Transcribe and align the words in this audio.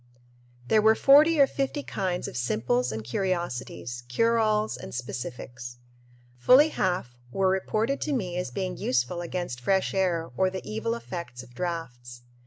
There 0.67 0.81
were 0.81 0.95
forty 0.95 1.39
or 1.39 1.45
fifty 1.45 1.83
kinds 1.83 2.27
of 2.27 2.35
simples 2.35 2.91
and 2.91 3.03
curiosities, 3.03 4.01
cure 4.07 4.39
alls, 4.39 4.75
and 4.75 4.95
specifics. 4.95 5.77
Fully 6.39 6.69
half 6.69 7.13
were 7.31 7.49
reported 7.49 8.01
to 8.01 8.11
me 8.11 8.35
as 8.37 8.49
being 8.49 8.77
"useful 8.77 9.21
against 9.21 9.61
fresh 9.61 9.93
air" 9.93 10.31
or 10.35 10.49
the 10.49 10.67
evil 10.67 10.95
effects 10.95 11.43
of 11.43 11.53
drafts. 11.53 12.23